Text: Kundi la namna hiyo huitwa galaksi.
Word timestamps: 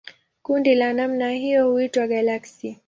Kundi 0.41 0.75
la 0.75 0.93
namna 0.93 1.31
hiyo 1.31 1.71
huitwa 1.71 2.07
galaksi. 2.07 2.79